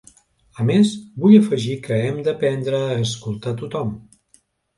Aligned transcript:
A 0.61 0.63
més, 0.69 0.93
vull 1.25 1.35
afegir 1.39 1.75
que 1.83 1.99
hem 2.07 2.17
d’aprendre 2.29 2.81
a 2.95 2.97
escoltar 3.05 3.55
tothom. 3.61 3.95